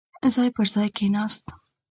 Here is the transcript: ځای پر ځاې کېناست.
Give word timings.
ځای 0.33 0.49
پر 0.55 0.65
ځاې 0.73 0.87
کېناست. 0.97 1.45